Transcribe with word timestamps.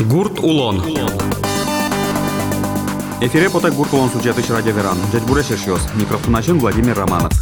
Гурт 0.00 0.40
Улон. 0.40 0.82
Эфире 3.20 3.48
потай 3.48 3.70
Гурт 3.70 3.92
Улон 3.94 4.10
сюжеты 4.10 4.42
радио 4.52 4.72
Веран. 4.72 4.98
Дядь 5.10 5.22
Бурешешьос. 5.22 5.80
Микрофон 5.94 6.32
начин 6.32 6.58
Владимир 6.58 6.98
Романов. 6.98 7.32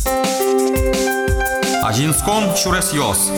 Ажинском 1.83 2.57
Шуресьос. 2.57 3.31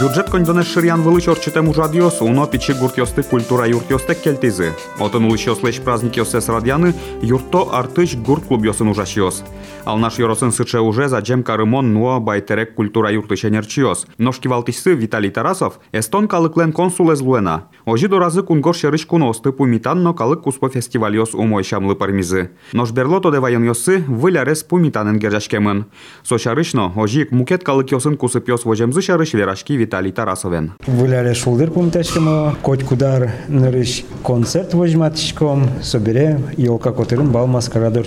Бюджет 0.00 0.30
коньдонеш 0.30 0.66
ширян 0.66 1.02
вылыч 1.02 1.28
орчетем 1.28 1.68
ужадиос, 1.68 2.20
уно 2.22 2.46
пичи 2.46 2.72
гуртьосты 2.72 3.22
культура 3.22 3.68
юртьостек 3.68 4.20
келтизи. 4.20 4.72
Отын 4.98 5.24
улычос 5.24 5.62
леч 5.62 5.80
праздник 5.80 6.16
йосес 6.16 6.48
радианы, 6.48 6.94
юрто 7.22 7.68
артыч 7.72 8.16
гурт 8.16 8.44
клуб 8.46 8.64
йосын 8.64 8.88
ужашиос. 8.88 9.44
Ал 9.84 9.98
наш 9.98 10.18
йоросын 10.18 10.50
сыче 10.50 10.78
уже 10.80 11.08
за 11.08 11.20
джем 11.20 11.44
карымон 11.44 11.92
нуо 11.92 12.18
байтерек 12.18 12.74
культура 12.74 13.12
юртыч 13.12 13.44
энерчиос. 13.44 14.06
Ножки 14.18 14.48
валтиссы 14.48 14.94
Виталий 14.94 15.30
Тарасов, 15.30 15.78
эстон 15.92 16.26
калыклен 16.26 16.72
консул 16.72 17.12
из 17.12 17.20
Луэна. 17.20 17.68
Ожи 17.84 18.08
доразы 18.08 18.42
кунгор 18.42 18.74
шерыч 18.74 19.06
куносты 19.06 19.52
пумитанно 19.52 20.14
калык 20.14 20.42
куспо 20.42 20.68
фестивальос 20.68 21.34
умой 21.34 21.62
шамлы 21.62 21.94
пармизы. 21.94 22.50
Нож 22.72 22.90
берлото 22.90 23.30
де 23.30 23.38
вайон 23.38 23.64
йосы 23.64 24.04
вылярес 24.08 24.64
пумитанын 24.64 25.18
гержашкемын. 25.18 25.86
Сошарычно, 26.24 26.92
ожик 26.96 27.30
мукет 27.30 27.62
калык 27.62 27.92
йосын 27.92 28.16
кусып 28.16 28.48
йос 28.48 28.64
вожемзы 28.64 29.02
шарыч 29.02 29.34
верашки 29.34 29.76
Виталий 29.87 30.11
Тарасовен. 30.11 30.73
Выляли 30.85 31.33
шулдер 31.33 31.71
кумтачкому, 31.71 32.57
коть 32.61 32.83
кудар 32.83 33.31
нырыш 33.47 34.03
концерт 34.21 34.73
возьматичком, 34.73 35.69
собере 35.81 36.41
елка 36.57 36.91
котырын 36.91 37.31
бал 37.31 37.47
маскарадор. 37.47 38.05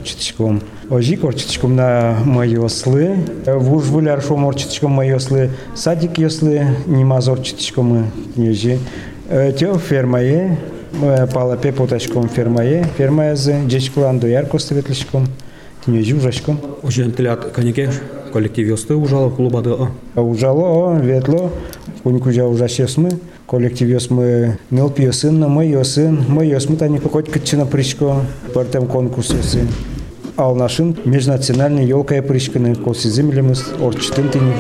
Ожи 0.90 1.16
корчитичком 1.16 1.76
на 1.76 2.18
мои 2.26 2.56
ослы, 2.56 3.16
вуж 3.46 3.84
выляр 3.84 4.20
шум 4.20 4.46
мои 4.92 5.10
ослы, 5.10 5.52
садик 5.74 6.18
если 6.18 6.66
нема 6.84 7.22
зорчитичком 7.22 8.12
нежи. 8.36 8.78
Э, 9.30 9.50
тё 9.52 9.78
фермае, 9.78 10.58
э, 11.00 11.26
палапе 11.32 11.72
потачком 11.72 12.28
фермае, 12.28 12.84
фермае 12.98 13.36
за 13.36 13.64
джечкланду 13.64 14.26
ярко 14.26 14.58
светличком 14.58 15.28
ужашком. 15.86 16.58
Ожен 16.82 17.12
тилят 17.12 17.52
канекеш 17.52 17.94
коллектив 18.32 18.68
йосты 18.68 18.94
ужало 18.94 19.30
клубады. 19.30 19.74
Ужало, 20.14 20.98
ветло, 20.98 21.50
кунькужа 22.02 22.46
ужашесмы, 22.46 23.10
коллектив 23.46 23.88
йосмы 23.88 24.58
ныл 24.70 24.90
пьесын, 24.90 25.40
мы 25.48 25.66
йосын, 25.66 26.24
мы 26.28 26.46
йосмы 26.46 26.76
тани 26.76 26.98
покоть 26.98 27.28
кычына 27.28 27.66
причко, 27.66 28.22
партем 28.54 28.86
конкурс 28.86 29.30
йосын. 29.30 29.68
Ал 30.36 30.54
нашын 30.54 30.96
межнациональный 31.04 31.84
елка 31.84 32.22
причканы 32.22 32.74
косизимлемыз 32.74 33.74
орчтын 33.80 34.30
тини 34.30 34.54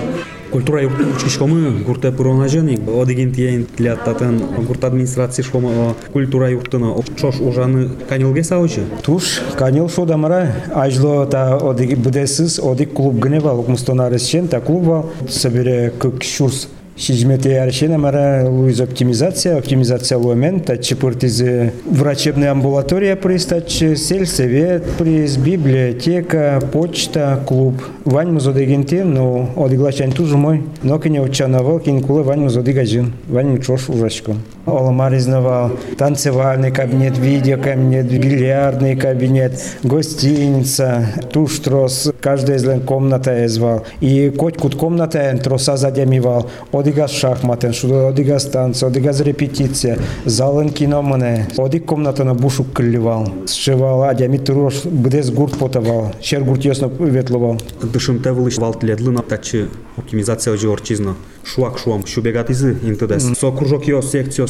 культура 0.50 0.84
ишкомы 0.84 1.82
гурте 1.84 2.12
пуронажаник 2.12 2.80
одигин 2.88 3.32
тиен 3.32 3.66
тилаттатын 3.76 4.40
гурт 4.66 4.84
администрация 4.84 5.42
ишкомы 5.42 5.94
культура 6.12 6.50
юртына 6.50 6.94
шош 7.16 7.40
ужаны 7.40 7.88
канилге 8.08 8.44
саучи 8.44 8.82
туш 9.02 9.40
канил 9.56 9.88
шудамара 9.88 10.54
ажло 10.74 11.26
та 11.26 11.56
одиг 11.56 11.98
будесиз 11.98 12.58
одиг 12.58 12.92
клуб 12.92 13.14
гнева 13.18 13.50
лукмустонарисчен 13.52 14.48
та 14.48 14.60
клуба 14.60 15.06
собере 15.28 15.92
көк 15.98 16.22
шурс 16.22 16.68
хизмети 17.00 17.48
аршина 17.48 17.98
мара 17.98 18.44
луиз 18.48 18.80
оптимизация, 18.80 19.56
оптимизация 19.56 20.18
лумен, 20.18 20.60
тачи 20.60 20.94
портизи 20.94 21.72
врачебная 21.90 22.52
амбулатория 22.52 23.16
приз, 23.16 23.46
тачи 23.46 23.96
сельсовет 23.96 24.84
приз, 24.98 25.36
библиотека, 25.36 26.60
почта, 26.72 27.40
клуб. 27.46 27.82
Вань 28.04 28.32
му 28.32 28.40
задегенте, 28.40 29.04
но 29.04 29.48
одиглашен 29.56 30.12
тужу 30.12 30.36
мой, 30.36 30.62
но 30.82 30.98
кене 30.98 31.22
учанавал, 31.22 31.78
кенкулы 31.78 32.22
вань 32.22 32.40
му 32.40 32.48
задегажин, 32.48 33.12
вань 33.28 33.48
му 33.48 33.58
чош 33.58 33.88
урашком. 33.88 34.42
Оламар 34.66 35.16
изнавал 35.16 35.72
танцевальный 35.96 36.70
кабинет, 36.70 37.16
видеокабинет, 37.16 38.06
бильярдный 38.06 38.94
кабинет, 38.94 39.58
гостиница, 39.82 41.06
туштрос, 41.32 42.12
каждая 42.20 42.58
из 42.58 42.84
комната 42.84 43.48
звал. 43.48 43.84
И 44.00 44.30
коть 44.30 44.58
кут 44.58 44.74
комната 44.74 45.38
троса 45.42 45.76
задямивал. 45.76 46.50
Одигаз 46.72 47.10
шахматен, 47.12 47.72
шуда 47.72 48.08
одигаз 48.08 48.44
танц, 48.44 48.82
одигаз 48.82 49.20
репетиция, 49.20 49.98
залын 50.26 50.70
кино 50.70 51.02
мене. 51.02 51.48
Одик 51.56 51.86
комната 51.86 52.24
на 52.24 52.34
бушу 52.34 52.64
кылливал. 52.64 53.28
Сшивал, 53.46 54.04
адями 54.04 54.36
турош, 54.36 54.84
бдес 54.84 55.30
гурт 55.30 55.58
потавал, 55.58 56.12
шер 56.20 56.44
гурт 56.44 56.64
ясно 56.64 56.90
ветловал. 56.98 57.58
Дышымта 57.82 58.34
вылыш 58.34 58.58
валтледлы 58.58 59.10
наптачы 59.10 59.68
оптимизация 60.00 60.56
же 60.56 60.70
орчизно. 60.70 61.16
Шуак 61.44 61.78
шуам, 61.78 62.06
шубегат 62.06 62.50
изы 62.50 62.76
интедес. 62.82 63.38
Со 63.38 63.50
кружок 63.50 63.84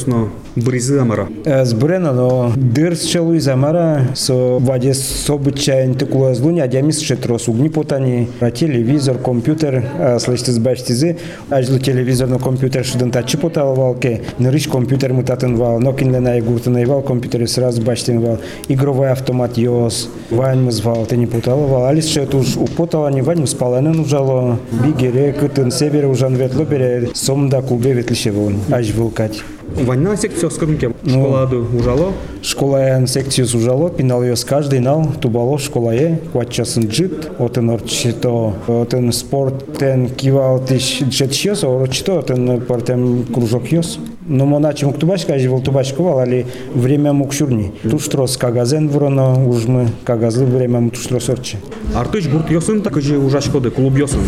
йос 0.01 0.11
секциясно 0.11 0.29
бризы 0.55 0.99
амара. 0.99 1.27
Збрена, 1.63 2.11
но 2.11 2.51
дырс 2.55 3.03
челу 3.03 3.33
из 3.33 3.47
амара, 3.47 4.07
со 4.15 4.57
ваде 4.59 4.93
собычаен 4.93 5.95
тыкула 5.95 6.33
злуни, 6.33 6.59
адями 6.59 6.91
сшетрос 6.91 7.47
угни 7.47 7.69
потани, 7.69 8.27
телевизор, 8.53 9.17
компьютер, 9.17 9.83
слышите 10.19 10.51
сбачтизы, 10.51 11.17
ажлу 11.49 11.79
телевизор 11.79 12.27
на 12.27 12.39
компьютер 12.39 12.83
шудан 12.83 13.11
тачи 13.11 13.37
поталвал, 13.37 13.95
ке 13.95 14.21
нырыш 14.39 14.67
компьютер 14.67 15.13
мутатын 15.13 15.55
вал, 15.55 15.79
но 15.79 15.93
кинлена 15.93 16.37
и 16.37 16.41
гуртана 16.41 16.85
вал 16.85 17.01
компьютер 17.01 17.47
сразу 17.47 17.81
бачтин 17.81 18.19
вал, 18.19 18.39
игровой 18.67 19.11
автомат 19.11 19.57
йос, 19.57 20.09
вань 20.29 20.69
звал, 20.71 21.05
ты 21.05 21.17
не 21.17 21.27
поталвал, 21.27 21.85
алис 21.85 22.09
шет 22.09 22.35
уж 22.35 22.57
употала, 22.57 23.07
не 23.09 23.21
вань 23.21 23.47
спаланен 23.47 23.99
ужало, 23.99 24.59
бигере, 24.83 25.31
кытын 25.31 25.71
севере 25.71 26.07
ужан 26.07 26.35
ветло 26.35 26.65
бере, 26.65 27.09
сомда 27.13 27.61
клубе 27.61 27.93
ветлише 27.93 28.31
вон, 28.31 28.59
аж 28.69 28.91
вылкать. 28.91 29.43
Ванна 29.75 30.17
секция 30.17 30.49
скорунке 30.49 30.91
школады 31.05 31.57
ужало. 31.57 32.13
Школаян 32.41 33.07
секцию 33.07 33.45
ужало, 33.45 33.89
пинал 33.89 34.23
ее 34.23 34.35
с 34.35 34.43
каждый 34.43 34.79
нал, 34.79 35.07
тубало 35.21 35.57
школае, 35.57 36.19
кватчасын 36.31 36.87
джит, 36.87 37.31
отын 37.39 37.69
орчито, 37.69 38.53
отын 38.67 39.11
спорт, 39.13 39.77
тен 39.77 40.09
кивал 40.09 40.59
тиш 40.59 41.01
джет 41.03 41.33
шьёс, 41.33 41.63
орчито, 41.63 42.19
отын 42.19 42.61
партем 42.61 43.25
кружок 43.33 43.71
йос. 43.71 43.99
Но 44.27 44.45
моначи 44.45 44.85
мук 44.85 44.97
тубаш, 44.97 45.25
кажи 45.25 45.49
вол 45.49 45.61
тубаш 45.61 45.93
ковал, 45.93 46.19
али 46.19 46.45
время 46.73 47.13
мук 47.13 47.33
шурни. 47.33 47.71
Туштрос 47.83 48.37
кагазен 48.37 48.89
вроно, 48.89 49.47
уж 49.47 49.65
мы 49.65 49.89
кагазлы 50.03 50.45
время 50.45 50.79
мук 50.79 50.93
туштрос 50.93 51.29
орчи. 51.29 51.57
Артыш 51.95 52.27
гурт 52.27 52.49
йосын, 52.51 52.81
так 52.81 53.01
же 53.01 53.17
ужашкоды, 53.17 53.71
клуб 53.71 53.97
йосын. 53.97 54.21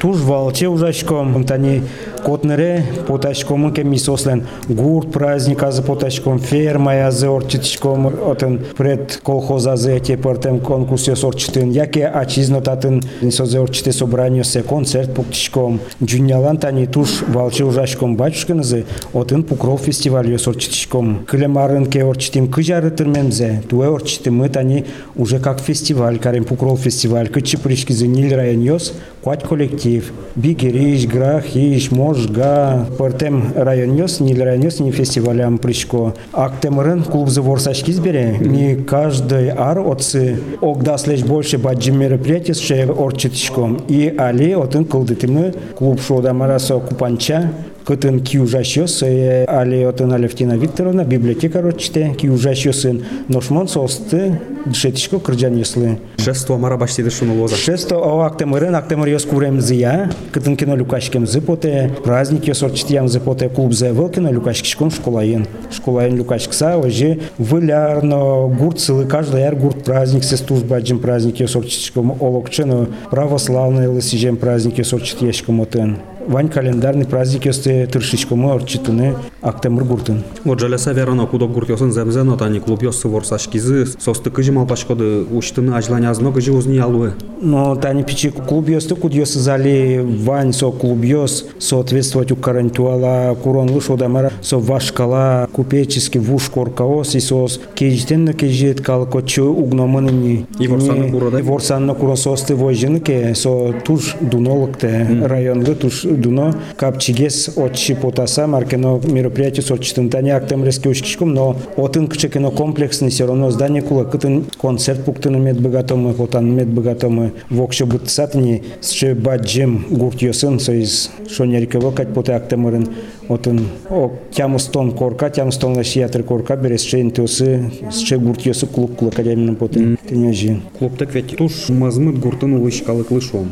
Туж 0.00 0.18
валче 0.18 0.68
ужашком, 0.68 1.44
тани 1.44 1.82
котнере 2.20 2.84
поташком 3.06 3.72
ке 3.72 3.84
мисослен 3.84 4.46
гурт 4.68 5.12
праздник 5.12 5.62
азы 5.62 5.82
поташком 5.82 6.38
ферма 6.38 6.94
язы 6.94 7.26
орчитишком 7.26 8.06
отын 8.06 8.60
пред 8.76 9.20
колхоз 9.22 9.66
азы 9.66 9.96
эти 9.96 10.16
портем 10.16 10.60
конкурс 10.60 11.08
ёс 11.08 11.24
орчитын 11.24 11.70
яке 11.70 12.06
ачизно 12.06 12.60
татын 12.60 13.02
созе 13.30 13.60
орчите 13.60 13.92
собрание 13.92 14.44
се 14.44 14.62
концерт 14.62 15.14
пуктишком 15.14 15.80
джунялан 16.02 16.58
тани 16.58 16.86
туж 16.86 17.22
валче 17.28 17.64
ужашком 17.64 18.16
батюшканызы 18.16 18.84
отын 19.12 19.42
пукров 19.42 19.80
фестиваль 19.82 20.30
ёс 20.30 20.46
орчитишком 20.48 21.24
клемарын 21.26 21.86
ке 21.86 22.04
орчитим 22.04 22.48
кыжары 22.48 22.90
тырмемзе 22.90 23.62
туэ 23.68 23.88
мы 24.30 24.48
тани 24.48 24.84
уже 25.16 25.38
как 25.38 25.60
фестиваль 25.60 26.18
карем 26.18 26.44
пукров 26.44 26.80
фестиваль 26.80 27.28
кычы 27.28 27.58
пришкизы 27.58 28.06
нил 28.06 28.34
район 28.34 28.62
ёс 28.62 28.92
куать 29.22 29.42
коллектив 29.42 30.12
бигериш 30.36 31.06
грахиш 31.06 31.90
можга 32.08 32.86
портем 32.96 33.52
район 33.54 33.94
ёс 33.96 34.20
нил 34.20 34.42
район 34.42 34.62
ёс 34.62 34.80
не 34.80 34.92
фестивалям 34.92 35.58
пришко 35.58 36.14
актемырын 36.32 37.02
клуб 37.04 37.28
заворсачкиз 37.28 37.98
бере 37.98 38.38
не 38.40 38.76
каждый 38.76 39.50
ар 39.50 39.78
отцы. 39.78 40.40
Огдас 40.62 41.06
лишь 41.06 41.22
больше 41.22 41.58
баджи 41.58 41.92
мероприятий 41.92 42.54
с 42.54 42.70
орчитишком 42.70 43.76
и 43.88 44.14
али 44.16 44.54
отын 44.54 44.86
кылдытымы 44.86 45.52
клуб 45.76 46.00
шодамарасо 46.00 46.78
купанча 46.80 47.52
кытын 47.88 48.20
киужашёс 48.20 49.02
али 49.02 49.82
отын 49.84 50.12
Алевтина 50.12 50.58
Викторовна 50.58 51.04
библиотека 51.04 51.62
рочте 51.62 52.14
киужашёсын 52.20 53.02
ношмон 53.28 53.66
состы 53.66 54.38
дшетишко 54.66 55.18
кырджан 55.18 55.56
ёслы 55.56 55.98
Шесто 56.18 56.58
мара 56.58 56.76
баштиды 56.76 57.08
шуну 57.10 57.40
лоза. 57.40 57.56
шесто 57.56 57.96
о 57.96 58.26
актемырын 58.26 58.74
актемыр 58.74 59.08
ёс 59.08 59.24
курем 59.24 59.62
зыя 59.62 60.10
кытын 60.32 60.58
кино 60.58 60.76
люкашкем 60.76 61.26
зыпоте 61.26 61.90
праздник 62.04 62.46
ёс 62.48 62.62
орчитиям 62.62 63.08
зыпоте 63.08 63.48
клуб 63.48 63.72
зе 63.72 63.92
вылкино 63.92 64.28
люкашкишком 64.28 64.90
школаен. 64.90 65.46
Школаен 65.74 66.14
люкашкса 66.14 66.76
ожи 66.76 67.20
вылярно 67.38 68.48
гурт 68.48 68.80
сылы 68.80 69.06
каждый 69.06 69.40
яр 69.40 69.56
гурт 69.56 69.84
праздник 69.84 70.24
се 70.24 70.36
службаджим 70.36 70.98
праздник 70.98 71.40
ёс 71.40 71.56
орчитишком 71.56 72.14
олокчено 72.20 72.88
православный 73.10 73.88
лысижем 73.88 74.36
праздник 74.36 74.78
ёс 74.78 74.92
орчитияшком 74.92 75.62
отын 75.62 75.96
вань 76.28 76.48
календарный 76.48 77.06
праздник 77.06 77.46
ёсты 77.46 77.86
тыршичкомо 77.86 78.54
орчитыны 78.54 79.16
актемыр 79.40 79.84
гуртын. 79.84 80.22
Вот 80.44 80.60
жаляса 80.60 80.92
верано 80.92 81.26
кудо 81.26 81.46
гурт 81.46 81.70
ёсын 81.70 81.90
земзено 81.92 82.36
тани 82.36 82.60
клуб 82.60 82.82
ёсы 82.82 83.08
ворсашкизы 83.08 83.86
состы 83.98 84.30
кыжы 84.30 84.52
малпашкоды 84.52 85.24
уштыны 85.24 85.72
ажланя 85.72 86.10
азно 86.10 86.30
кыжы 86.30 86.52
узни 86.52 86.78
алуы. 86.78 87.14
Но 87.40 87.74
тани 87.76 88.02
пичи 88.02 88.30
клуб 88.30 88.68
ёсты 88.68 88.94
куд 88.94 89.14
ёсы 89.14 89.38
зали 89.38 90.04
вань 90.04 90.52
со 90.52 90.70
клуб 90.70 91.02
ёс 91.02 91.46
соответствовать 91.58 92.30
у 92.30 92.36
карантуала 92.36 93.34
курон 93.42 93.70
луш 93.70 93.88
одамара 93.88 94.30
со 94.42 94.58
вашкала 94.58 95.48
купечески 95.52 96.18
вуш 96.18 96.50
коркаос 96.50 97.14
и 97.14 97.20
сос 97.20 97.60
кежитен 97.74 98.24
на 98.24 98.34
кежит 98.34 98.82
калкочу 98.82 99.44
угномыныни. 99.44 100.46
И 100.58 100.68
ворсанны 100.68 101.10
куро, 101.10 101.30
да? 101.30 101.38
И 101.38 101.42
ворсанны 101.42 101.94
куро 101.94 102.16
состы 102.16 102.54
вожжыны 102.54 103.00
ке 103.00 103.34
со 103.34 103.72
туш 103.72 104.16
дунолыкте 104.20 105.06
районлы 105.24 105.74
туш 105.74 106.04
дуно 106.18 106.54
капчигес 106.76 107.50
отчи 107.56 107.94
потаса 107.94 108.46
маркено 108.46 109.00
мероприятие 109.04 109.62
сочтын 109.62 110.10
тани 110.10 110.30
актемрески 110.30 110.88
ушкишком 110.88 111.34
но 111.34 111.56
отын 111.76 112.06
кычекено 112.08 112.50
комплексный 112.50 113.10
все 113.10 113.26
равно 113.26 113.50
здание 113.50 113.82
кула 113.82 114.04
кытын 114.04 114.44
концерт 114.60 115.04
пуктыны 115.04 115.38
мед 115.38 115.60
богатомы 115.60 116.12
потан 116.12 116.54
мед 116.54 116.68
богатомы 116.68 117.32
вокшо 117.50 117.86
бутсатни 117.86 118.62
сче 118.82 119.14
баджем 119.14 119.86
гурт 119.90 120.22
йосын 120.22 120.60
соиз 120.60 121.10
шонерикево 121.30 121.90
кать 121.90 122.14
поте 122.14 122.32
актемырын 122.32 122.88
отын 123.28 123.60
о 123.90 124.12
тямыстон 124.30 124.92
корка 124.92 125.30
тямыстон 125.30 125.76
лашиятр 125.76 126.22
корка 126.22 126.56
берес 126.56 126.82
шейн 126.82 127.10
тёсы 127.10 127.70
сче 127.92 128.18
гурт 128.18 128.42
йосы 128.42 128.66
клуб 128.66 128.96
кула 128.96 129.10
кадяминын 129.10 129.56
поте 129.56 129.96
тенежи 130.08 130.60
Клубтек 130.78 131.14
ведь 131.14 131.36
туш 131.36 131.68
мазмыт 131.68 132.18
гуртын 132.18 132.54
улыш 132.54 132.82
калык 132.82 133.10
лышом. 133.10 133.48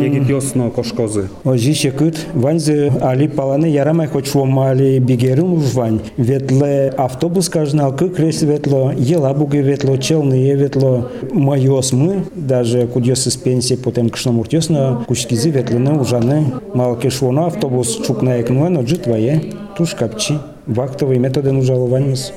Егит 0.00 0.28
ёсно 0.28 0.70
кошкозы. 0.70 1.28
Ожище 1.44 1.90
кыт, 1.90 2.16
ваньзы 2.34 2.92
али 3.00 3.26
паланы 3.26 3.66
ярамай 3.66 4.06
хоть 4.06 4.26
швом 4.26 4.58
али 4.60 4.98
бигерын 4.98 5.52
уж 5.52 5.74
вань. 5.74 6.00
Ветле 6.16 6.92
автобус 6.96 7.48
кажнал 7.48 7.94
кык 7.94 8.18
рейс 8.18 8.42
ветло, 8.42 8.92
ела 8.96 9.34
буги 9.34 9.58
ветло, 9.58 9.96
челные 9.96 10.54
ветло, 10.54 11.10
майос 11.32 11.92
мы, 11.92 12.24
даже 12.34 12.86
кудьёс 12.86 13.26
из 13.26 13.36
пенсии 13.36 13.74
потом 13.74 14.08
кшном 14.08 14.38
уртёсно, 14.38 15.04
кучкизы 15.08 15.50
ветлыны 15.50 15.98
ужаны, 15.98 16.52
малке 16.74 17.10
швоно 17.10 17.46
автобус 17.46 18.00
чукна 18.06 18.40
экнуэ, 18.40 18.68
но 18.68 18.82
ये 19.18 19.38
तुष 19.78 19.94
कपची 19.94 20.36
туш 20.68 20.76
капчи. 20.76 20.78
Вахтовый 20.78 21.18
методы 21.18 21.52
нужалованимыз, 21.52 22.32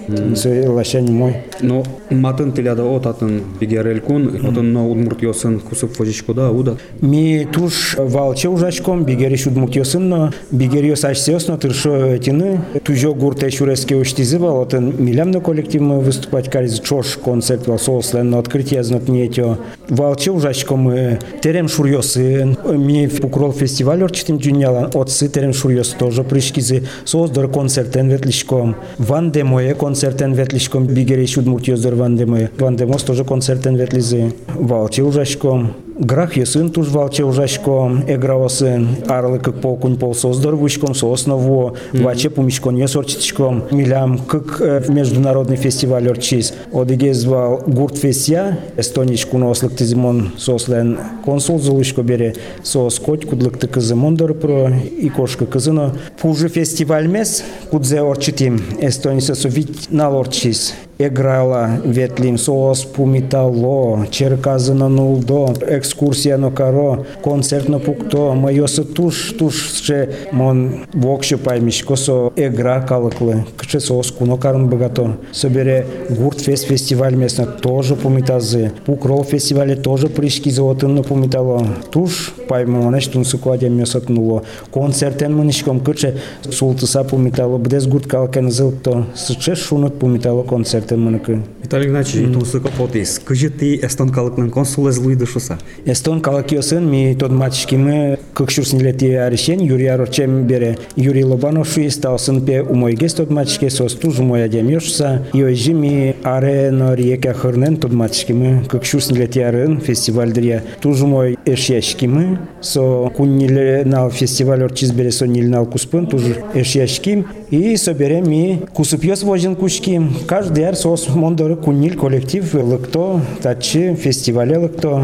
лащани 0.67 1.11
мой. 1.11 1.35
Но 1.61 1.83
матын 2.09 2.51
тиляда 2.51 2.83
отатын 2.83 3.43
бигерелькун, 3.59 4.47
отын 4.47 4.73
на 4.73 4.87
удмурт 4.87 5.21
ёсын 5.21 5.59
кусып 5.59 5.91
фожичкода 5.93 6.49
уда. 6.51 6.77
Ми 7.01 7.47
туш 7.51 7.95
валче 7.97 8.49
ужачком, 8.49 9.03
бигери 9.03 9.35
шудмурт 9.35 9.75
йосынно, 9.75 10.33
бигери 10.51 10.87
йосачсеосно 10.87 11.57
тыршо 11.57 12.17
тины, 12.17 12.61
тужо 12.83 13.13
гурте 13.13 13.49
шуреске 13.49 13.95
уштизы 13.95 14.39
вал, 14.39 14.61
отын 14.61 14.93
милямно 14.97 15.41
коллектив 15.41 15.81
мы 15.81 15.99
выступать 15.99 16.49
кариз 16.49 16.79
чош 16.79 17.17
концерт 17.23 17.67
вал 17.67 17.79
сослен, 17.79 18.29
но 18.29 18.39
открытие 18.39 18.83
знат 18.83 19.07
нетё. 19.07 19.57
Валче 19.89 20.31
ужачком 20.31 20.79
мы 20.81 21.19
терем 21.41 21.67
шурьосын, 21.67 22.57
ми 22.65 23.07
пукрол 23.07 23.51
фестиваль 23.51 24.03
орчитим 24.03 24.37
джунялан, 24.37 24.89
отсы 24.93 25.27
терем 25.27 25.53
шурьос 25.53 25.89
тоже 25.89 26.23
пришкизы, 26.23 26.83
создор 27.05 27.49
концертен 27.49 28.09
ветлишком, 28.20 28.76
ван 28.98 29.30
демое 29.30 29.74
концертен 29.74 30.32
ветлишком, 30.34 30.86
бигери 30.86 31.26
шудмурт 31.26 31.68
йоздор 31.68 31.94
ван 31.94 32.16
демое, 32.16 32.50
ван 32.58 32.76
демос 32.76 33.02
тоже 33.02 33.24
концертен 33.24 33.76
ветлизы, 33.76 34.32
валче 34.54 35.02
ужачком. 35.02 35.72
Грах 36.01 36.33
јасын 36.33 36.71
тужвалче 36.73 37.21
ужашко 37.29 37.75
играва 38.09 38.47
сын 38.49 38.87
арлы 39.07 39.37
как 39.37 39.59
полкун 39.61 39.97
пол 40.01 40.15
создар 40.15 40.55
вышком 40.55 40.95
со 40.95 41.11
основу 41.13 41.75
ваче 41.93 42.31
помишкон 42.31 42.73
не 42.73 42.87
сорчичком 42.87 43.65
милям 43.69 44.17
как 44.17 44.89
международный 44.89 45.57
фестивал 45.57 46.09
орчис 46.09 46.55
одиге 46.73 47.13
звал 47.13 47.61
гурт 47.67 48.01
фесија 48.01 48.57
естоничку 48.77 49.37
на 49.37 49.51
ослык 49.51 49.75
тизимон 49.77 50.31
сослен 50.39 50.97
консул 51.23 51.59
золушко 51.59 52.01
бере 52.01 52.33
со 52.63 52.89
скот 52.89 53.27
кудлык 53.27 53.59
ты 53.59 53.67
кызымон 53.67 54.17
про 54.17 54.71
и 54.71 55.09
кошка 55.09 55.45
кызыно 55.45 55.93
пужи 56.19 56.49
фестивал 56.49 57.03
мес 57.03 57.43
кудзе 57.69 58.01
орчитим 58.01 58.59
эстониса 58.79 59.35
со 59.35 59.47
вит 59.49 59.91
на 59.91 60.09
орчис 60.09 60.73
Еграла 61.01 61.81
ветлим 61.83 62.37
соос 62.37 62.83
пумитало, 62.83 64.05
черказано 64.11 64.87
нулдо, 64.87 65.53
екскурсія 65.67 66.37
на 66.37 66.51
каро, 66.51 67.05
концерт 67.23 67.69
на 67.69 67.79
пукто, 67.79 68.35
майоса 68.35 68.83
туш, 68.83 69.35
ще 69.81 70.09
мон 70.31 70.71
вокше 70.93 71.37
пайміш, 71.37 71.81
косо 71.83 72.31
егра 72.37 72.85
калыкли, 72.87 73.45
кче 73.57 73.79
соос 73.79 74.11
куно 74.11 74.37
карн 74.37 74.67
богато. 74.67 75.15
Собере 75.31 75.85
гурт 76.09 76.39
фест 76.39 76.67
фестиваль 76.67 77.15
местно 77.15 77.45
тоже 77.45 77.95
пумитазы, 77.95 78.71
пукрол 78.85 79.23
фестивале 79.23 79.75
тоже 79.75 80.07
пришки 80.07 80.49
золотын 80.49 80.95
на 80.95 81.01
пумитало. 81.01 81.65
Туш 81.91 82.33
паймо 82.47 82.81
манеш 82.81 83.07
тун 83.07 83.25
сукладя 83.25 83.69
месот 83.69 84.09
нуло. 84.09 84.43
Концертен 84.71 85.35
манишком 85.35 85.79
кче 85.79 86.17
султыса 86.51 87.03
пумитало, 87.03 87.57
бдес 87.57 87.87
гурт 87.87 88.05
калкен 88.05 88.51
зылто, 88.51 89.05
сче 89.15 89.55
шунут 89.55 89.97
пумитало 89.99 90.43
концертен 90.43 90.90
мыныкі 90.97 91.39
виталий 91.63 91.87
игнатьевич 91.87 92.33
тунсыко 92.33 92.69
потис 92.77 93.19
кыжыты 93.19 93.79
эстон 93.81 94.09
калыкнын 94.09 94.49
консул 94.49 94.89
эз 94.89 94.99
шуса 95.27 95.57
эстон 95.85 96.21
калык 96.21 96.51
йосын 96.51 96.89
ми 96.89 97.15
тот 97.15 97.31
матчкимы 97.31 98.17
көкшүрсинлети 98.35 99.13
арешен 99.15 99.59
юрий 99.59 99.87
арочем 99.87 100.47
бере 100.47 100.77
юрий 100.95 101.23
лобанов 101.23 101.67
шуиста 101.67 102.13
осын 102.13 102.45
пе 102.45 102.61
умойгес 102.61 103.13
тот 103.13 103.29
матчке 103.29 103.69
состуз 103.69 104.19
умоя 104.19 104.47
дем 104.47 104.69
И 104.69 105.37
йожи 105.37 105.73
ми 105.73 106.15
аре 106.23 106.71
нориека 106.71 107.33
хырнен 107.33 107.77
тот 107.77 107.91
матчкимы 107.91 108.63
көкшүрсинлети 108.69 109.39
арын 109.39 109.79
фестивальдырия 109.79 110.63
туз 110.81 111.01
умой 111.01 111.37
эшияшкимы 111.45 112.39
со 112.61 113.09
кунниле 113.15 113.83
на 113.85 114.09
фестиваль 114.09 114.63
орчиз 114.63 114.91
бере 114.91 115.11
со 115.11 115.27
нилнал 115.27 115.65
куспын 115.65 116.07
туз 116.07 116.23
эшияшким 116.53 117.25
и 117.49 117.75
соберем 117.75 118.29
ми 118.29 118.61
кусып 118.73 119.03
йос 119.03 119.23
вожин 119.23 119.55
кушким 119.55 120.13
каждый 120.25 120.63
Бәрі 120.71 120.79
сосын 120.79 121.17
мұндары 121.19 121.57
күннел 121.59 121.97
коллектив 121.99 122.53
лықто, 122.55 123.19
татчы, 123.43 123.89
фестивале 123.99 124.55
лықто. 124.55 125.01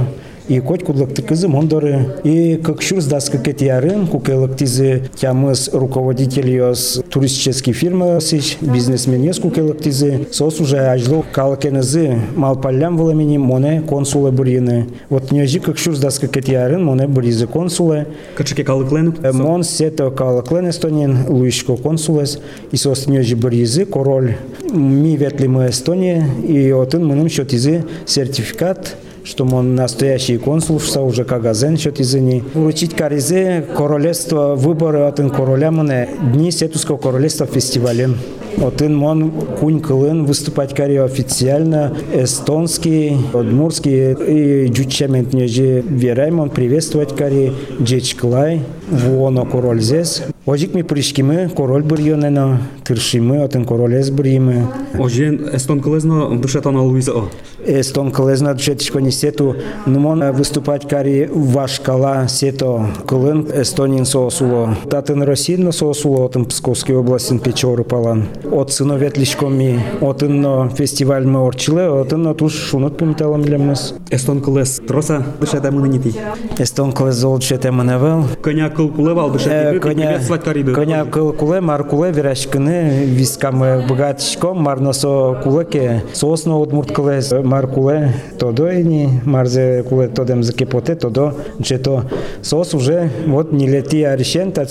И 0.48 0.60
коть 0.60 0.84
кудлыкты 0.84 1.22
кызы 1.22 1.48
мондоры. 1.48 2.18
И 2.24 2.58
как 2.58 2.82
шурс 2.82 3.06
даст 3.06 3.32
как 3.32 3.48
эти 3.48 3.66
ярын 3.66 4.08
кукелык 4.08 4.56
тизы 4.58 5.10
тямыз 5.16 5.70
руководитель 5.74 6.50
ёс 6.50 7.02
туристический 7.10 7.74
фирма 7.74 8.20
сич 8.22 8.58
бизнесмен 8.62 9.24
ёс 9.24 9.40
кукелык 9.40 9.82
тизы 9.82 10.28
сос 10.32 10.60
уже 10.60 10.80
ажло 10.80 11.26
калкенызы 11.32 12.18
малпаллям 12.36 12.98
вламени 12.98 13.38
моне 13.38 13.82
консулы 13.82 14.32
бурины 14.32 14.88
вот 15.10 15.32
нежи 15.32 15.60
как 15.60 15.78
шурс 15.78 16.00
даст 16.00 16.20
как 16.20 16.38
эти 16.38 16.52
ярын 16.52 16.84
моне 16.84 17.08
буризы 17.08 17.48
консулы. 17.48 18.08
Качеке 18.36 18.64
калыклен? 18.64 19.16
Мон 19.34 19.64
сето 19.64 20.12
калаклен 20.12 20.70
Эстонин, 20.70 21.26
Луишко 21.28 21.76
консулес, 21.76 22.40
и 22.72 22.78
сос 22.78 23.08
нежи 23.08 23.36
буризы, 23.36 23.86
король 23.86 24.36
ми 24.71 25.18
ветли 25.18 25.48
мы 25.48 25.69
Эстония, 25.69 26.28
и 26.48 26.71
отын 26.71 27.06
мыным 27.06 27.30
счетизы 27.30 27.86
сертификат, 28.06 28.95
что 29.28 29.44
он 29.46 29.76
настоящий 29.76 30.38
консул, 30.38 30.80
что 30.80 31.02
уже 31.02 31.26
кагазен 31.26 31.78
счет 31.78 32.00
изыни. 32.00 32.44
Вручить 32.54 32.96
каризе 32.96 33.66
королевство 33.76 34.56
выборы 34.56 35.00
от 35.00 35.18
короля 35.31 35.72
мне 35.72 36.10
дни 36.34 36.52
Сетуского 36.52 36.98
королевства 36.98 37.46
фестивален. 37.46 38.18
Отын 38.57 38.96
мон 38.96 39.31
кунь 39.60 39.81
кылын 39.81 40.26
выступать 40.26 40.74
кари 40.74 40.96
официально 40.96 41.96
эстонский, 42.14 43.18
удмурский 43.34 44.14
и 44.14 44.68
джучемент 44.68 45.34
неже 45.34 45.81
вераймон 45.81 46.50
приветствовать 46.50 47.16
кари 47.16 47.54
джечклай 47.81 48.62
воно 48.90 49.46
король 49.46 49.81
здесь. 49.81 50.24
Пришкиме 50.47 51.49
король 51.56 51.83
бір 51.83 51.99
йонено, 51.99 52.59
тыршиме 52.83 53.44
отын 53.44 53.66
король 53.66 53.99
эс 53.99 54.09
бір 54.09 54.27
йме. 54.27 54.68
Ожен 54.97 55.49
эстон 55.54 55.81
калезно 55.81 56.30
душетана 56.39 56.81
Луиза 56.83 57.11
о. 57.11 57.23
Эстон 57.68 58.11
кылезна 58.11 58.51
джетишко 58.54 59.01
не 59.01 59.11
сету, 59.11 59.56
но 59.85 59.99
мон 59.99 60.23
выступать 60.31 60.87
кари 60.87 61.30
вашкала 61.33 62.27
сето 62.30 62.87
кылын 63.06 63.45
эстонин 63.61 64.06
соосуло. 64.06 64.77
Татын 64.89 65.23
Росийно 65.23 65.73
соосуло 65.73 66.25
отын 66.25 66.45
Псковской 66.45 66.97
областин 66.97 67.39
печоры 67.39 67.83
палан. 67.83 68.27
От 68.49 68.71
сыно 68.71 68.94
ветлишко 68.94 69.47
ми, 69.47 69.80
отын 69.99 70.69
фестиваль 70.69 71.25
мы 71.27 71.45
орчиле, 71.45 71.89
отын 71.89 72.33
туш 72.35 72.54
шунут 72.54 72.97
пумиталам 72.97 73.44
лемес. 73.44 73.95
Эстон 74.11 74.39
калез 74.39 74.80
троса 74.87 75.25
душета 75.42 75.71
мына 75.71 75.87
нити. 75.87 76.13
Эстон 76.57 76.94
кылез 76.94 77.16
зол 77.16 77.39
джете 77.39 77.71
маневел. 77.71 78.23
Коня 78.42 78.69
кыл 78.69 78.87
кулевал 78.89 79.30
Э, 79.30 79.33
душети. 79.33 79.80
коня- 79.80 80.19
рассказать 80.38 80.44
кариды. 80.44 80.74
Коня 80.74 81.06
куле 81.06 81.62
мар 81.62 81.84
куле 81.84 82.12
вирашкыны 82.12 83.06
вискамы 83.06 83.86
богатичком 83.88 84.62
марносо 84.62 85.40
кулеке 85.44 86.04
сосно 86.14 86.60
удмурт 86.60 86.92
куле 86.92 87.22
мар 87.44 87.68
куле 87.68 88.14
тодо 88.40 88.70
ини 88.70 89.22
марзе 89.26 89.84
куле 89.88 90.08
тодем 90.08 90.44
закипоте 90.44 90.96
тодо 90.96 91.34
чето 91.64 92.04
сос 92.42 92.74
уже 92.74 93.10
вот 93.28 93.52
не 93.52 93.68
лети 93.70 94.04
аришен 94.04 94.52
та 94.52 94.66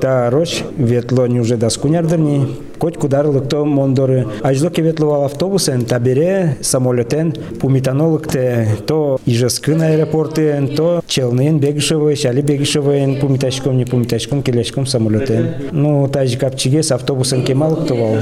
та 0.00 0.30
рош 0.30 0.62
ветло 0.76 1.26
не 1.26 1.40
уже 1.40 1.56
доскунярдырни 1.56 2.46
Коть 2.78 2.96
кударлык 2.96 3.48
то 3.48 3.64
мондоры. 3.64 4.26
Ажлоке 4.42 4.82
ветловал 4.82 5.24
автобусен, 5.24 5.84
та 5.84 5.98
бере 5.98 6.56
самолетен, 6.60 7.34
пумитанолык 7.60 8.28
те, 8.28 8.68
то 8.86 9.18
Ижескын 9.26 9.82
аэропортен, 9.82 10.74
то 10.76 11.00
Челнын 11.06 11.58
бегишевой, 11.58 12.16
шали 12.16 12.42
бегишевой, 12.42 13.18
пумиташком, 13.20 13.76
не 13.76 13.84
пумиташком, 13.84 14.42
келешком 14.42 14.86
самолетен. 14.86 15.48
Ну, 15.72 16.08
тажи 16.08 16.36
капчиге 16.36 16.82
с 16.82 16.92
автобусен 16.92 17.44
кемалык 17.44 17.86
товал. 17.86 18.16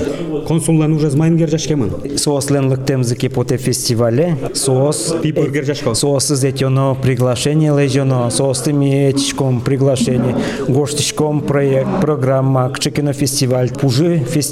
Консуллан 0.46 0.92
уже 0.92 1.10
змайн 1.10 1.36
гержашкемын. 1.36 2.16
Соосленлык 2.16 2.84
темзыки 2.84 3.28
поте 3.28 3.56
фестивале, 3.56 4.36
соос... 4.54 5.16
Типа 5.22 5.48
гержашко. 5.48 5.94
Соос 5.94 6.28
зетено 6.28 6.96
приглашение 7.00 7.76
лежено, 7.76 8.30
соос 8.30 8.62
теми 8.62 9.10
этичком 9.10 9.60
приглашение, 9.60 10.36
гоштичком 10.68 11.40
проект, 11.40 12.00
программа, 12.00 12.70
кчекино 12.70 13.12
фестиваль, 13.12 13.70
пужи 13.70 14.18
фестиваль. 14.18 14.43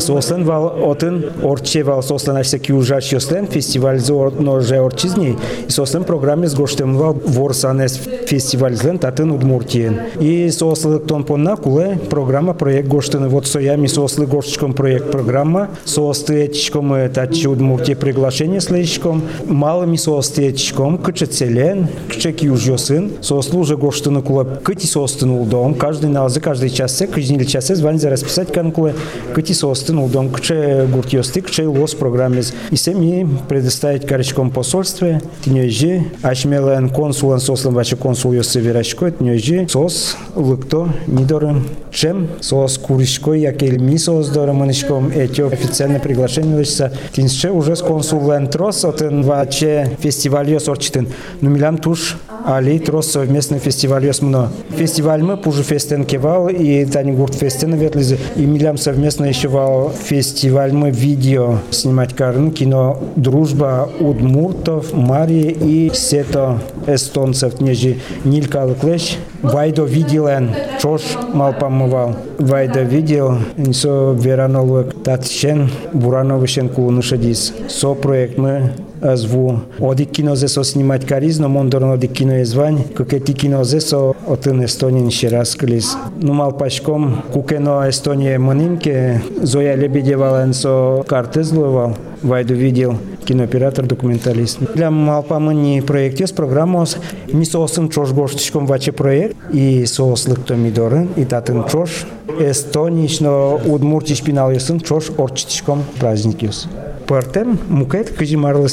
Сослен 0.00 0.44
вал 0.44 0.90
отын, 0.90 1.24
орче 1.42 1.82
вал 1.82 2.02
сослен 2.02 2.36
ашсеки 2.36 2.72
ужаш 2.72 3.12
йослен, 3.12 3.46
фестиваль 3.46 3.98
зор 3.98 4.32
ноже 4.38 4.76
орчизни, 4.76 5.36
и 5.66 5.70
сослен 5.70 6.04
программе 6.04 6.48
с 6.48 6.54
гоштем 6.54 6.96
вал 6.96 7.14
ворсанес 7.24 8.00
фестиваль 8.26 8.74
злен 8.74 8.98
татын 8.98 9.30
удмуртиен. 9.30 10.00
И 10.20 10.50
сослы 10.50 10.98
тон 10.98 11.24
понна 11.24 11.56
куле 11.56 11.98
программа 12.10 12.54
проект 12.54 12.88
гоштен 12.88 13.28
вот 13.28 13.46
соями 13.46 13.86
сослы 13.86 14.26
гоштичком 14.26 14.72
проект 14.72 15.10
программа, 15.10 15.68
соосты 15.84 16.46
этичком 16.46 16.94
тачи 17.10 17.46
удмуртие 17.46 17.96
приглашение 17.96 18.60
слежком, 18.60 19.22
малыми 19.46 19.96
соосты 19.96 20.50
этичком, 20.50 20.98
кче 20.98 21.26
целен, 21.26 21.88
кче 22.08 22.32
киужьосын, 22.32 23.12
сослу 23.20 23.60
уже 23.60 23.76
гоштен 23.76 24.22
куле 24.22 24.46
кыти 24.62 24.86
соостын 24.86 25.30
улдом, 25.30 25.74
каждый 25.74 26.10
налзы, 26.10 26.40
каждый 26.40 26.70
часе, 26.70 27.06
каждый 27.06 27.46
часе 27.46 27.74
звань 27.74 27.98
за 27.98 28.10
расписать 28.10 28.52
канкуле, 28.52 28.94
кыти 29.38 29.52
соостын 29.52 29.98
улдом, 29.98 30.30
кче 30.30 30.84
гуртьосты, 30.92 31.42
кче 31.42 31.68
лос 31.68 31.94
программе. 31.94 32.42
И 32.72 32.76
семи 32.76 33.24
предоставить 33.48 34.04
корочком 34.04 34.50
посольстве, 34.50 35.22
тинежи, 35.44 36.06
ашмелен 36.22 36.88
консулен 36.88 37.38
сослен 37.38 37.72
ваше 37.72 37.94
консул 37.94 38.32
йосы 38.32 38.58
верашко, 38.58 39.12
тинежи, 39.12 39.68
сос, 39.68 40.16
лыкто, 40.34 40.88
нидорым, 41.06 41.68
чем, 41.92 42.26
сос 42.40 42.78
куришко, 42.78 43.34
якель 43.34 43.78
ми 43.78 43.96
сос 43.96 44.28
дороманышком, 44.30 45.12
эти 45.14 45.40
официальное 45.40 46.00
приглашение 46.00 46.58
лишься, 46.58 46.92
тинше 47.12 47.52
уже 47.52 47.76
с 47.76 47.80
консулен 47.80 48.48
трос, 48.48 48.84
отын 48.84 49.22
ваче 49.22 49.96
фестиваль 50.00 50.50
йос 50.50 50.68
орчитын, 50.68 51.06
ну 51.40 51.50
милям 51.50 51.78
туш, 51.78 52.16
али 52.44 52.78
трос 52.78 53.10
совместный 53.10 53.58
фестиваль 53.58 54.10
мно. 54.20 54.48
Фестиваль 54.70 55.22
мы 55.22 55.36
пужу 55.36 55.62
фестен 55.62 56.04
кевал, 56.04 56.48
и 56.48 56.84
тани 56.84 57.12
гурт 57.12 57.34
фестен 57.34 57.74
ветлизе, 57.74 58.18
и 58.36 58.42
милям 58.42 58.76
совместно 58.76 59.24
еще 59.24 59.48
вал 59.48 59.92
фестиваль 59.92 60.72
мы 60.72 60.90
видео 60.90 61.58
снимать 61.70 62.14
карн, 62.14 62.50
кино 62.52 62.98
«Дружба» 63.16 63.88
удмуртов, 64.00 64.92
Марии 64.92 65.50
и 65.50 65.90
сето 65.94 66.60
эстонцев, 66.86 67.60
нежи 67.60 67.98
Нилька 68.24 68.64
Лыклеш, 68.64 69.18
Вайдо 69.42 69.84
виделен, 69.84 70.50
чош 70.80 71.02
мал 71.32 71.52
помывал. 71.52 72.16
Вайдо 72.38 72.82
видел, 72.82 73.38
несо 73.56 74.12
веранолвек, 74.18 75.02
татшен, 75.04 75.70
бурановишен 75.92 76.68
кулунушадис. 76.68 77.54
Со 77.68 77.94
проект 77.94 78.36
мы 78.36 78.72
зву 79.02 79.60
оди 79.78 80.04
кинозе 80.04 80.48
со 80.48 80.60
снимај 80.60 81.06
кариз, 81.06 81.38
но 81.38 81.48
мондорно 81.48 81.94
оди 81.94 82.08
кино 82.08 82.34
е 82.34 82.42
извань 82.42 82.84
коке 82.96 83.20
ти 83.20 83.34
кинозе 83.34 83.80
со 83.80 84.14
отын 84.26 84.62
естонин 84.62 85.10
шираскылис 85.10 85.96
нумал 86.20 86.52
пашком 86.52 87.22
кукено 87.32 87.86
Естония 87.86 88.38
мынинке 88.38 89.22
Зоя 89.42 89.76
Лебедевален 89.76 90.52
со 90.52 91.04
картезловал 91.06 91.96
Вайду 92.22 92.54
да 92.54 92.54
видел 92.54 92.96
кинооператор, 93.24 93.86
документалист. 93.86 94.58
Для 94.74 94.90
малпамыни 94.90 95.80
проекте 95.80 96.26
с 96.26 96.32
программос 96.32 96.96
ми 97.32 97.44
со 97.44 97.60
осым 97.60 97.90
чош 97.90 98.12
гоштышком 98.12 98.66
ваче 98.66 98.92
проект 98.92 99.36
и 99.52 99.86
со 99.86 100.04
ослык 100.04 100.40
то 100.44 100.56
мидорын 100.56 101.08
и 101.16 101.24
татын 101.24 101.64
чош 101.70 102.06
эстонично 102.40 103.54
удмуртиш 103.54 104.22
пинал 104.22 104.50
ёсын 104.50 104.80
чош 104.80 105.10
орчитишком 105.16 105.84
праздник 106.00 106.42
ёс. 106.42 106.66
Пъртем, 107.08 107.58
мукет, 107.70 108.10
кажи 108.10 108.36
марла. 108.36 108.68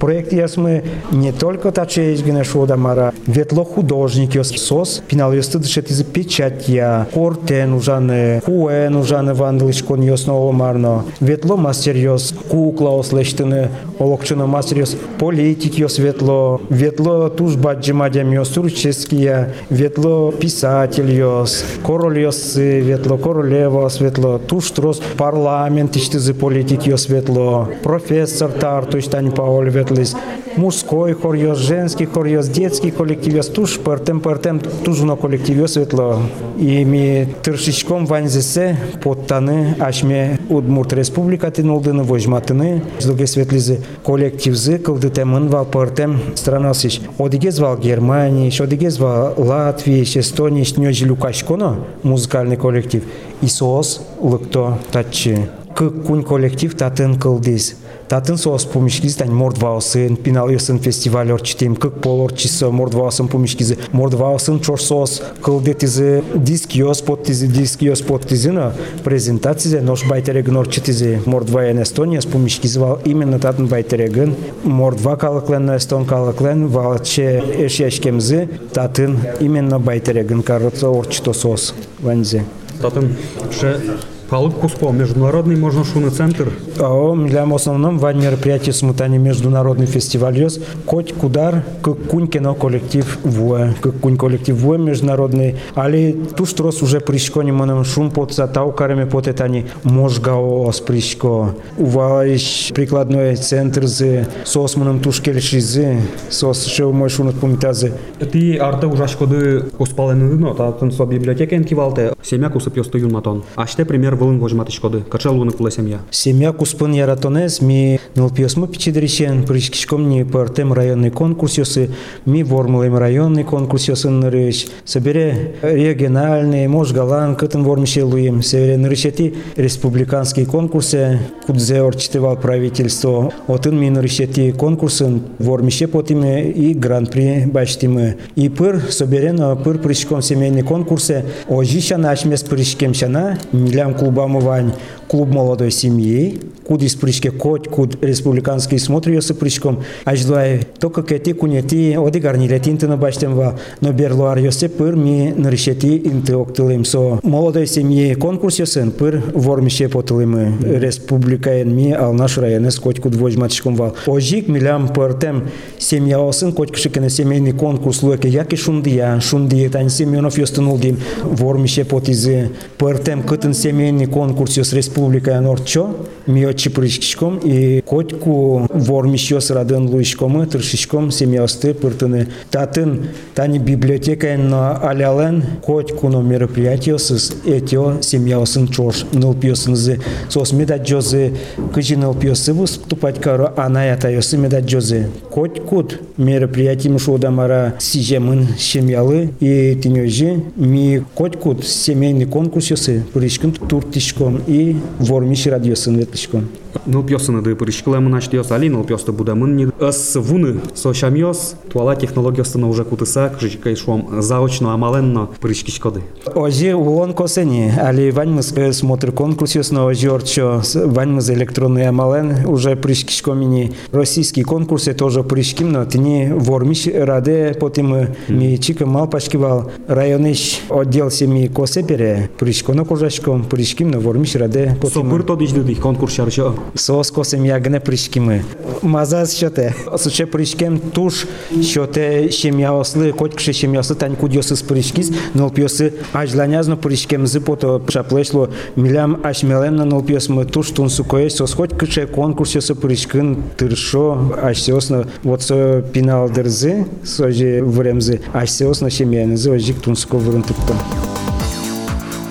Проект 0.00 0.32
ясме 0.32 0.82
не 1.12 1.32
только 1.32 1.72
таче 1.72 2.14
изгіне 2.14 2.44
шода 2.44 2.76
мара, 2.76 3.12
ветло 3.26 3.64
художник 3.64 4.34
яс 4.34 4.48
сос, 4.48 5.02
пинал 5.06 5.32
ясты 5.34 5.58
дышет 5.58 5.90
из 5.90 6.02
печать 6.02 6.68
я, 6.68 7.06
кортен 7.12 7.74
ужаны, 7.74 8.40
хуэн 8.46 8.96
ужаны 8.96 9.34
вандылышкон 9.34 10.00
яснова 10.00 10.52
марно, 10.52 11.04
ветло 11.20 11.56
мастер 11.56 11.96
яс, 11.96 12.34
кукла 12.48 12.98
ослештыны, 12.98 13.68
олокчыны 13.98 14.46
мастер 14.46 14.78
яс, 14.78 14.96
политик 15.18 15.74
яс 15.78 15.98
ветло, 15.98 16.60
ветло 16.70 17.28
туж 17.28 17.56
баджимадям 17.56 18.32
яс, 18.32 18.48
турческия, 18.48 19.54
ветло 19.70 20.32
писатель 20.32 21.10
яс, 21.10 21.64
король 21.84 22.20
яс, 22.20 22.56
ветло 22.56 23.18
королева 23.18 23.88
светло, 23.88 24.38
туж 24.38 24.70
трос 24.70 25.00
парламент 25.16 25.96
иштызы 25.96 26.34
политик 26.34 26.86
яс 26.86 27.08
ветло, 27.08 27.68
профессор 27.82 28.50
Тарту 28.50 29.00
Штань 29.00 29.30
Паоль 29.30 29.70
Ветлис, 29.70 30.16
мужской 30.56 31.12
хор 31.12 31.34
йос, 31.34 31.58
женский 31.58 32.06
хор 32.06 32.26
йос, 32.26 32.48
детский 32.48 32.90
коллектив 32.90 33.34
йос, 33.34 33.48
туж 33.48 33.78
пертем 33.78 34.20
пертем 34.20 34.60
туж 34.84 35.00
на 35.00 35.16
коллектив 35.16 35.56
йос 35.56 35.76
ветло. 35.76 36.20
И 36.58 36.84
ми 36.84 37.28
тыршичком 37.42 38.06
ванзесе 38.06 38.78
поттаны 39.02 39.76
ашме 39.78 40.38
Удмурт 40.48 40.92
Республика 40.92 41.50
тинулдыны 41.50 42.02
вожматыны, 42.02 42.82
злуге 42.98 43.26
светлизы 43.26 43.80
коллективзы 44.04 44.78
кылды 44.78 45.10
темын 45.10 45.48
вал 45.48 45.64
пертем 45.66 46.20
странасыш. 46.34 47.00
Одигез 47.18 47.58
вал 47.58 47.76
Германии, 47.78 48.62
одигез 48.62 48.98
вал 48.98 49.34
Латвии, 49.36 50.02
Эстонии, 50.02 50.64
нёжи 50.78 51.08
Лукашконо, 51.08 51.78
музыкальный 52.02 52.56
коллектив. 52.56 53.04
И 53.42 53.46
соос 53.48 54.00
лыкто 54.20 54.78
татчы 54.90 55.48
кун 55.76 56.22
коллектив 56.22 56.74
татын 56.74 57.18
кылдыз. 57.18 57.76
Татын 58.08 58.38
соос 58.38 58.64
помешкизи 58.64 59.18
тань 59.18 59.32
мордваусын, 59.34 60.16
пиналысын 60.16 60.78
фестивалер 60.78 61.40
читем 61.42 61.74
кык 61.74 62.00
полор 62.00 62.32
чисо 62.32 62.70
мордваусын 62.70 63.26
помешкизи, 63.28 63.78
мордваусын 63.92 64.60
чор 64.60 64.80
соос 64.80 65.22
кылдетизи, 65.42 66.22
диск 66.34 66.76
йос 66.76 67.02
подтизи, 67.02 67.48
диск 67.48 67.82
йос 67.82 68.02
подтизина, 68.02 68.72
презентацизе 69.02 69.80
нош 69.82 70.06
байтерегін 70.06 70.56
орчитизи, 70.62 71.18
мордва 71.26 71.64
ен 71.66 71.82
Эстония 71.82 72.22
с 72.22 72.26
помешкизи 72.26 72.78
вал 72.78 73.00
именно 73.04 73.40
татын 73.40 73.66
байтерегін, 73.66 74.36
мордва 74.62 75.16
калыклен, 75.16 75.76
эстон 75.76 76.06
калыклен, 76.06 76.68
валче 76.68 77.42
эш 77.58 77.80
яшкемзи, 77.80 78.48
татын 78.72 79.18
именно 79.40 79.80
байтерегін 79.80 80.42
карыты 80.42 80.86
орчито 80.86 81.32
соос 81.32 81.74
ванзе. 81.98 82.44
Татын, 82.80 83.16
ше 83.50 83.80
Халык 84.28 84.54
Куспо, 84.54 84.90
международный 84.90 85.54
можно 85.54 85.84
шуный 85.84 86.10
центр. 86.10 86.52
А 86.80 87.14
для 87.14 87.46
в 87.46 87.54
основном 87.54 87.98
вань 87.98 88.20
мероприятие 88.20 88.72
смутани 88.72 89.18
международный 89.18 89.86
фестиваль 89.86 90.36
ёс. 90.36 90.58
Коть 90.84 91.12
кудар, 91.12 91.62
как 91.80 91.96
кунь 92.08 92.26
кино 92.26 92.54
коллектив 92.54 93.18
вуэ, 93.22 93.74
как 93.80 94.00
кунь 94.00 94.16
коллектив 94.16 94.56
вуэ 94.56 94.78
международный. 94.78 95.56
Али 95.76 96.12
туш 96.36 96.54
трос 96.54 96.82
уже 96.82 97.00
пришко 97.00 97.42
не 97.42 97.52
манам 97.52 97.84
шум 97.84 98.10
под 98.10 98.32
затау 98.32 98.72
карами 98.72 99.04
под 99.04 99.28
этани 99.28 99.66
можгао 99.84 100.72
с 100.72 100.80
пришко. 100.80 101.54
Увалиш 101.78 102.72
прикладной 102.74 103.36
центр 103.36 103.86
з 103.86 104.26
сос 104.44 104.76
манам 104.76 104.98
туш 104.98 105.20
келшизы, 105.20 106.00
сос 106.30 106.66
шел 106.66 106.92
мой 106.92 107.10
шунат 107.10 107.36
помитазы. 107.36 107.92
Ти 108.32 108.56
арта 108.56 108.88
ужаш 108.88 109.14
коды 109.14 109.60
куспалены 109.78 110.34
но 110.34 110.52
та 110.54 110.72
тын 110.72 110.90
со 110.90 111.06
библиотека 111.06 111.56
энкивалте. 111.56 112.14
Семя 112.24 112.50
кусып 112.50 112.76
ёсты 112.76 112.98
юнматон. 112.98 113.44
Аште 113.54 113.84
пример 113.84 114.15
былын 114.16 114.38
возьмат 114.38 114.72
шкоды. 114.72 115.02
Качал 115.08 115.36
луны 115.36 115.52
кула 115.52 115.70
семья. 115.70 116.00
Семья 116.10 116.52
куспын 116.52 116.92
яратонес 116.92 117.60
ми 117.60 118.00
нылпиосмы 118.14 118.68
пичидеришен 118.68 119.44
пришкишком 119.44 120.08
не 120.08 120.24
партем 120.24 120.72
районный 120.72 121.10
конкурс 121.10 121.58
ёсы 121.58 121.90
ми 122.24 122.42
вормулем 122.42 122.96
районный 122.96 123.44
конкурс 123.44 123.88
ёсын 123.88 124.20
нырыш. 124.20 124.66
Собере 124.84 125.56
региональный, 125.62 126.66
мож 126.66 126.92
галан 126.92 127.36
кытын 127.36 127.62
вормише 127.62 128.04
луем. 128.04 128.42
Севере 128.42 128.76
нырышети 128.76 129.34
республиканский 129.56 130.46
конкурсы 130.46 131.20
кудзе 131.46 131.80
орчитывал 131.80 132.36
правительство. 132.36 133.32
Отын 133.46 133.78
ми 133.78 133.90
нырышети 133.90 134.52
конкурсын 134.52 135.22
вормише 135.38 135.86
потиме 135.86 136.50
и 136.50 136.74
гран-при 136.74 137.44
баштимы. 137.46 138.16
И 138.34 138.48
пыр 138.48 138.80
соберен 138.90 139.56
пыр 139.62 139.78
пришком 139.78 140.22
семейный 140.22 140.62
конкурсы. 140.62 141.24
Ожи 141.48 141.80
шана 141.80 142.10
ашмес 142.10 142.42
пришкем 142.42 142.94
шана 142.94 143.38
милям 143.52 143.94
клубамы 144.06 144.40
вань 144.40 144.72
клуб 145.08 145.28
молодой 145.28 145.70
семьи, 145.70 146.40
куд 146.66 146.82
из 146.82 146.94
причке 146.94 147.30
кот, 147.30 147.68
куд 147.68 148.02
республиканский 148.02 148.78
смотр 148.78 149.10
ёсы 149.10 149.34
причком, 149.34 149.84
ажлай 150.04 150.62
только 150.80 151.02
кети 151.02 151.32
кунети 151.32 151.96
оди 151.96 152.18
гарнилети 152.18 152.70
инты 152.70 152.88
на 152.88 152.96
баштем 152.96 153.34
ва, 153.34 153.58
но 153.80 153.92
берлуар 153.92 154.38
ёсе 154.38 154.68
пыр 154.68 154.96
ми 154.96 155.32
наришети 155.36 155.96
инты 155.96 156.34
октылым. 156.34 156.84
Со 156.84 157.20
молодой 157.22 157.66
семьи 157.66 158.14
конкурс 158.14 158.58
ёсын 158.58 158.90
пыр 158.90 159.22
вормише 159.32 159.88
потылымы. 159.88 160.54
Республика 160.62 161.64
ми 161.64 161.92
ал 161.92 162.12
наш 162.12 162.38
районы 162.38 162.70
с 162.70 162.78
кот 162.78 162.98
куд 162.98 163.14
возьматшком 163.14 163.76
вал. 163.76 163.94
Ожик 164.06 164.48
милям 164.48 164.88
пыртем 164.88 165.48
семья 165.78 166.18
осын 166.20 166.52
кот 166.52 166.72
кшикене 166.72 167.10
семейный 167.10 167.52
конкурс 167.52 168.02
луэке 168.02 168.28
яки 168.28 168.56
шундия, 168.56 169.20
шундия 169.20 169.70
тань 169.70 169.90
Семенов 169.90 170.36
ёстынул 170.36 170.78
дим. 170.78 170.98
Вормише 171.22 171.84
потизы 171.84 172.50
пыртем 172.76 173.22
кытын 173.22 173.54
семейный 173.54 174.06
конкурс 174.06 174.56
ёс 174.56 174.72
республика 174.72 174.95
республика 174.95 175.41
норчо 175.41 175.89
миочи 176.26 176.70
пришкишком 176.70 177.38
и 177.38 177.80
котку 177.80 178.66
вормишьос 178.70 179.50
радын 179.50 179.88
луишкомы 179.88 180.46
тыршишком 180.46 181.10
семьясты 181.10 181.74
пыртыны. 181.74 182.28
Татын 182.50 183.08
тани 183.34 183.58
библиотека 183.58 184.36
на 184.36 184.76
алялен 184.76 185.44
котку 185.62 186.08
но 186.08 186.22
мероприятиосыз 186.22 187.36
этио 187.44 188.00
семьясын 188.00 188.68
чош 188.68 189.04
нылпиосынзы 189.12 190.00
сос 190.28 190.52
медаджозы 190.52 191.32
кыжи 191.74 191.96
нылпиосы 191.96 192.52
выступать 192.52 193.20
каро 193.20 193.52
анаятайосы 193.56 194.36
медаджозы. 194.36 195.10
Коткут 195.30 196.00
мероприятием 196.16 196.98
шудамара 196.98 197.74
сижемын 197.78 198.48
семьялы 198.58 199.30
и 199.40 199.78
тинёжи 199.82 200.42
ми 200.56 201.02
коткут 201.14 201.64
семейный 201.66 202.26
конкурс 202.26 202.70
ёсы 202.70 203.04
пришкин 203.12 203.52
туртишком 203.52 204.42
и 204.46 204.76
vormiși 204.98 205.50
radiosun 205.50 205.96
شكون 206.16 206.52
Ныл 206.84 207.02
пьосыны 207.02 207.42
ды 207.42 207.54
пырышкылы 207.54 208.00
мынач 208.00 208.28
диос 208.28 208.50
али 208.50 208.68
ныл 208.68 208.84
пьоста 208.84 209.12
будамын 209.12 209.56
не 209.56 209.68
ыс 209.80 210.16
вуны 210.16 210.60
сошамиос 210.74 211.56
туала 211.72 211.96
технологиясына 211.96 212.68
уже 212.68 212.84
кутыса 212.84 213.32
кжичка 213.36 213.74
шуам 213.74 214.20
заочно 214.22 214.74
амаленно 214.74 215.28
пырышкишкоды. 215.40 216.02
Ожи 216.34 216.74
улон 216.74 217.12
косени, 217.12 217.72
али 217.78 218.10
ваньмыз 218.10 218.54
смотр 218.72 219.12
ожи 219.18 220.10
орчо 220.10 220.62
ваньмыз 220.74 221.30
электронный 221.30 221.88
амален 221.88 222.46
уже 222.46 222.76
пырышкишкомини 222.76 223.72
российский 223.92 224.42
конкурсы 224.42 224.92
тоже 224.92 225.22
пырышким, 225.22 225.72
но 225.72 225.84
тени 225.84 226.32
вормиш 226.32 226.86
раде 226.86 227.56
потім 227.58 228.08
ми 228.28 228.58
чика 228.58 228.86
мал 228.86 229.08
пашкивал 229.08 229.70
районыш 229.88 230.60
отдел 230.68 231.10
семьи 231.10 231.48
косепере 231.48 232.30
пырышконо 232.38 232.84
кожашком 232.84 233.44
пырышким, 233.44 233.90
но 233.90 234.00
вормиш 234.00 234.34
раде 234.36 234.76
потім. 234.80 235.02
Сопыр 235.02 235.22
то 235.22 235.36
дижды 235.36 235.74
конкурс 235.74 236.18
ярчо 236.18 236.54
Сос 236.75 237.11
косим 237.11 237.43
ягне 237.43 237.79
пришкими. 237.79 238.43
Мазаз 238.81 239.37
шоте. 239.37 239.75
Суче 239.97 240.25
пришкем 240.25 240.79
туш 240.79 241.25
шоте 241.63 242.31
шемя 242.31 242.71
ослы, 242.73 243.11
котькше 243.11 243.53
шемя 243.53 243.79
ослы 243.79 243.95
тань 243.95 244.15
кудьосы 244.15 244.55
с 244.55 244.61
пришкис, 244.61 245.11
нол 245.33 245.49
пьосы 245.49 245.93
ажланязно 246.13 246.77
пришкем 246.77 247.27
зыпото 247.27 247.81
шаплешло 247.89 248.49
милям 248.75 249.19
ашмелен 249.23 249.75
на 249.75 249.85
нол 249.85 250.01
пьос 250.01 250.29
мы 250.29 250.45
туш 250.45 250.69
тун 250.71 250.89
сукоес, 250.89 251.35
сос 251.35 251.53
котькше 251.53 252.07
конкурсе 252.07 252.61
со 252.61 252.75
пришкин 252.75 253.43
тыршо, 253.57 254.33
аж 254.41 254.59
сеосно 254.59 255.07
вот 255.23 255.43
со 255.43 255.81
пинал 255.93 256.29
дерзы, 256.29 256.85
сожи 257.03 257.61
времзы, 257.63 258.21
аж 258.33 258.49
сеосно 258.49 258.89
шемянызы, 258.89 259.51
ожик 259.51 259.81
тун 259.81 259.95
суко 259.95 260.17
вырынтыктан. 260.17 260.77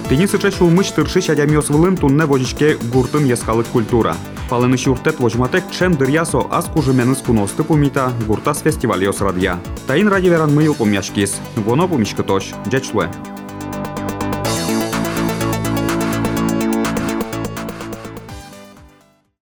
Тені 0.10 0.28
сычешу 0.28 0.70
мыч 0.70 0.92
тыршыч 0.94 1.32
адямиос 1.34 1.70
вылын 1.74 1.98
тунне 1.98 2.26
вожичке 2.26 2.78
гуртын 2.94 3.26
ескалык 3.26 3.66
культура. 3.74 4.14
Палыныш 4.50 4.86
юртет 4.86 5.20
вожматек 5.20 5.64
чен 5.72 5.96
дырьясо 5.96 6.46
аз 6.52 6.66
кужеменыз 6.66 7.24
куносты 7.26 7.64
пумита 7.64 8.14
гуртас 8.28 8.62
фестивалиос 8.62 9.22
радия. 9.22 9.60
Таин 9.88 10.08
ради 10.08 10.28
веран 10.28 10.54
мыйыл 10.54 10.76
помяшкис, 10.76 11.42
воно 11.56 11.88
помишкы 11.88 12.22
тош, 12.22 12.54
джечлуэ. 12.70 13.10